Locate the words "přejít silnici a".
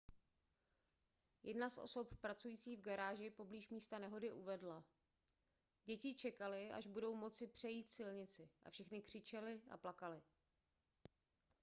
7.47-8.69